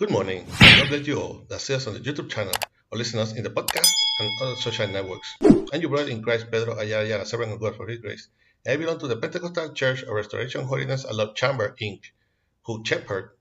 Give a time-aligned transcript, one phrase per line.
[0.00, 0.46] Good morning.
[0.58, 2.54] God bless you all that see us on the YouTube channel
[2.90, 5.36] or listen us in the podcast and other social networks.
[5.42, 8.26] I'm your brother in Christ, Pedro Ayala Ayala, servant of God for His grace.
[8.66, 12.00] I belong to the Pentecostal Church of Restoration Holiness and Love Chamber, Inc.,
[12.64, 13.32] who shepherd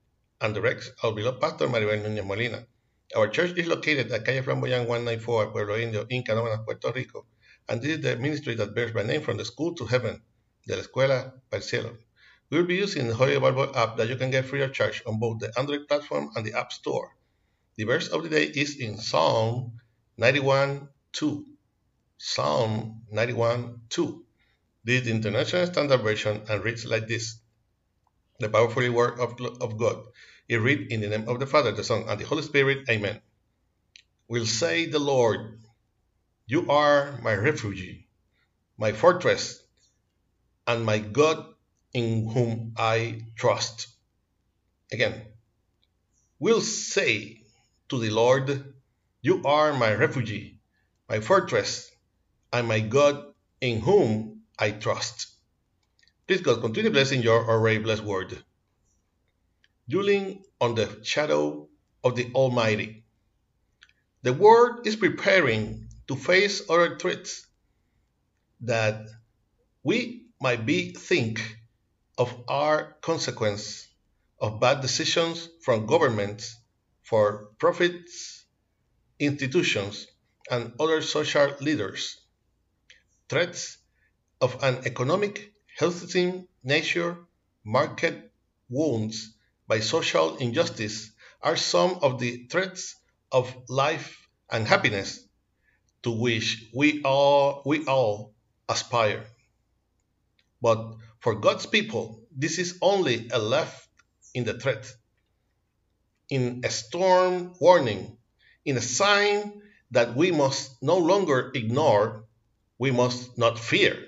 [0.41, 2.67] and directs our beloved pastor Maribel Núñez Molina.
[3.15, 7.25] Our church is located at Calle Flamboyant 194, Pueblo Indio, in Canóvanas, Puerto Rico,
[7.69, 10.21] and this is the ministry that bears my name from the school to heaven,
[10.67, 11.97] de la escuela para el cielo.
[12.49, 15.03] We will be using the Holy Bible app that you can get free of charge
[15.05, 17.15] on both the Android platform and the App Store.
[17.75, 19.79] The verse of the day is in Psalm
[20.17, 21.45] 91 2.
[22.17, 24.25] Psalm 91 2.
[24.83, 27.39] This is the International Standard Version and reads like this
[28.39, 30.05] The powerful word of, of God.
[30.47, 32.89] It read in the name of the Father, the Son, and the Holy Spirit.
[32.89, 33.21] Amen.
[34.27, 35.59] Will say the Lord,
[36.47, 38.05] You are my refuge,
[38.77, 39.61] my fortress,
[40.65, 41.45] and my God
[41.93, 43.87] in whom I trust.
[44.91, 45.21] Again,
[46.39, 47.41] will say
[47.89, 48.73] to the Lord,
[49.21, 50.55] You are my refuge,
[51.07, 51.89] my fortress,
[52.53, 53.23] and my God
[53.61, 55.27] in whom I trust.
[56.27, 58.37] Please God continue blessing your already blessed word.
[59.89, 61.67] Dwelling on the shadow
[62.03, 63.03] of the Almighty.
[64.21, 67.47] The world is preparing to face other threats
[68.61, 69.07] that
[69.83, 71.41] we might be think
[72.19, 73.87] of our consequence
[74.39, 76.57] of bad decisions from governments
[77.01, 78.45] for profits,
[79.19, 80.05] institutions,
[80.51, 82.17] and other social leaders.
[83.29, 83.77] Threats
[84.41, 86.13] of an economic, health
[86.63, 87.17] nature,
[87.63, 88.31] market
[88.69, 89.33] wounds
[89.67, 91.11] by social injustice
[91.41, 92.95] are some of the threats
[93.31, 95.25] of life and happiness
[96.03, 98.33] to which we all, we all
[98.67, 99.25] aspire.
[100.61, 103.87] But for God's people, this is only a left
[104.33, 104.91] in the threat,
[106.29, 108.17] in a storm warning,
[108.65, 109.61] in a sign
[109.91, 112.25] that we must no longer ignore,
[112.77, 114.05] we must not fear.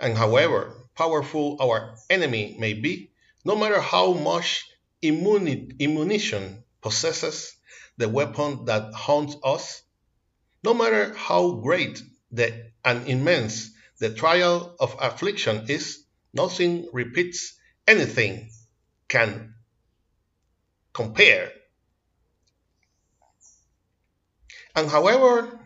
[0.00, 3.10] And however powerful our enemy may be,
[3.44, 4.64] no matter how much
[5.00, 7.54] immunition possesses
[7.96, 9.82] the weapon that haunts us,
[10.62, 18.50] no matter how great the, and immense the trial of affliction is nothing repeats anything
[19.08, 19.54] can
[20.92, 21.52] compare.
[24.74, 25.58] And however,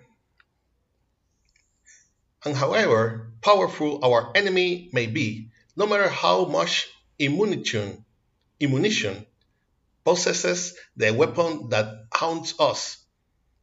[2.44, 8.04] and however powerful our enemy may be, no matter how much immunition,
[8.60, 9.26] immunition
[10.04, 12.98] possesses the weapon that haunts us,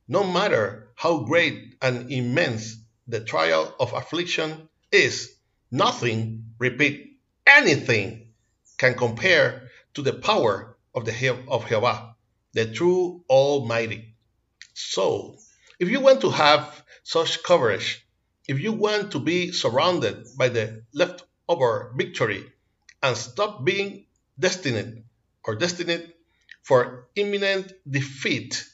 [0.07, 2.75] no matter how great and immense
[3.07, 5.35] the trial of affliction is
[5.71, 8.33] nothing, repeat, anything
[8.77, 12.15] can compare to the power of the of Jehovah,
[12.53, 14.15] the true Almighty.
[14.73, 15.37] So,
[15.79, 18.05] if you want to have such coverage,
[18.47, 22.43] if you want to be surrounded by the leftover victory
[23.01, 24.05] and stop being
[24.39, 25.03] destined
[25.43, 26.13] or destined
[26.63, 28.65] for imminent defeat,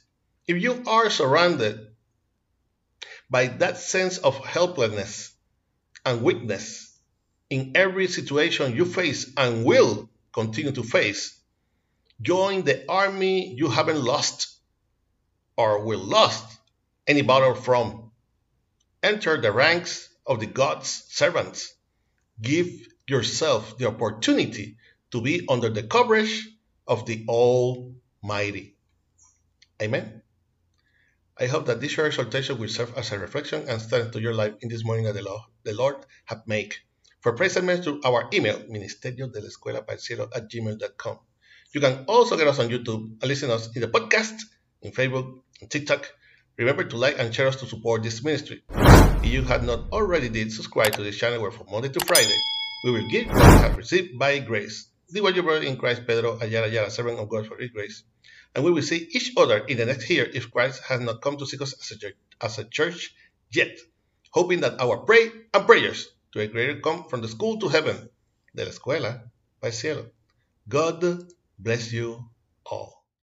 [0.47, 1.92] if you are surrounded
[3.33, 5.33] by that sense of helplessness
[6.05, 6.95] and weakness
[7.49, 11.41] in every situation you face and will continue to face.
[12.21, 14.55] Join the army you haven't lost
[15.57, 16.45] or will lost
[17.07, 18.11] any battle from.
[19.01, 21.73] Enter the ranks of the God's servants.
[22.39, 22.69] Give
[23.07, 24.77] yourself the opportunity
[25.09, 26.47] to be under the coverage
[26.87, 28.75] of the Almighty.
[29.81, 30.22] Amen.
[31.39, 34.35] I hope that this short exhortation will serve as a reflection and strength to your
[34.35, 35.95] life in this morning that the Lord, the Lord
[36.25, 36.75] have made.
[37.21, 39.79] For praise and to our email, ministerio de la escuela
[40.35, 41.19] at gmail.com.
[41.73, 44.39] You can also get us on YouTube and listen to us in the podcast,
[44.83, 46.07] in Facebook, and TikTok.
[46.57, 48.61] Remember to like and share us to support this ministry.
[48.69, 52.37] If you have not already did, subscribe to this channel where from Monday to Friday
[52.83, 54.92] we will give have received by grace.
[55.13, 58.03] This was your brother in Christ, Pedro Ayala Ayala, servant of God for His grace
[58.55, 61.37] and we will see each other in the next year if Christ has not come
[61.37, 63.15] to seek us as a church, as a church
[63.51, 63.77] yet,
[64.31, 68.09] hoping that our pray and prayers to a greater come from the school to heaven,
[68.55, 69.29] de la escuela
[69.61, 70.05] el cielo.
[70.67, 71.27] God
[71.57, 72.29] bless you
[72.65, 73.02] all.